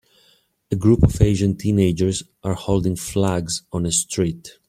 [0.71, 4.57] A group of Asian teenagers are holding flags on a street.